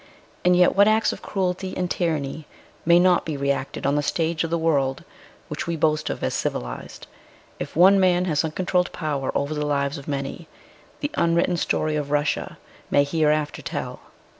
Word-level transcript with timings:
And 0.43 0.55
yet 0.55 0.75
what 0.75 0.87
acts 0.87 1.13
of 1.13 1.21
cruelty 1.21 1.77
and 1.77 1.87
tyranny 1.87 2.47
may 2.87 2.97
not 2.97 3.23
be 3.23 3.37
reacted 3.37 3.85
on 3.85 3.93
the 3.93 4.01
stage 4.01 4.43
of 4.43 4.49
the 4.49 4.57
world 4.57 5.03
which 5.47 5.67
we 5.67 5.75
boast 5.75 6.09
of 6.09 6.23
as 6.23 6.33
civilised, 6.33 7.05
if 7.59 7.75
one 7.75 7.99
man 7.99 8.25
has 8.25 8.43
uncontrolled 8.43 8.91
power 8.93 9.31
over 9.37 9.53
the 9.53 9.63
lives 9.63 9.99
of 9.99 10.07
many, 10.07 10.47
the 11.01 11.11
unwritten 11.13 11.55
story 11.57 11.95
of 11.95 12.09
Russia 12.09 12.57
may 12.89 13.03
hereafter 13.03 13.61
tell." 13.61 13.99